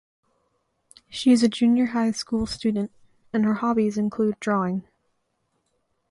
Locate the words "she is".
1.11-1.47